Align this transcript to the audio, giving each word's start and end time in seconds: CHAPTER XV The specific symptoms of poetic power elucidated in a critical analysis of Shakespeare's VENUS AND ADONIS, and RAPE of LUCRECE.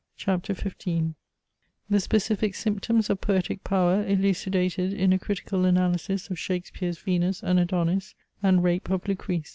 CHAPTER 0.17 0.55
XV 0.55 1.13
The 1.87 1.99
specific 1.99 2.55
symptoms 2.55 3.11
of 3.11 3.21
poetic 3.21 3.63
power 3.63 4.03
elucidated 4.03 4.93
in 4.93 5.13
a 5.13 5.19
critical 5.19 5.63
analysis 5.63 6.31
of 6.31 6.39
Shakespeare's 6.39 6.97
VENUS 6.97 7.43
AND 7.43 7.59
ADONIS, 7.59 8.15
and 8.41 8.63
RAPE 8.63 8.89
of 8.89 9.07
LUCRECE. 9.07 9.49